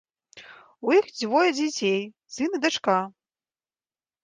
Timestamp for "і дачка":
2.61-2.99